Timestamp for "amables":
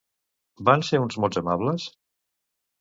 1.45-1.89